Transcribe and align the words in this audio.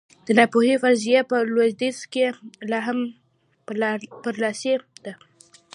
د 0.25 0.27
ناپوهۍ 0.37 0.75
فرضیه 0.83 1.21
په 1.31 1.37
لوېدیځ 1.53 1.97
کې 2.13 2.25
لا 2.71 2.79
هم 2.87 2.97
برلاسې 4.25 4.73
ده. 5.03 5.13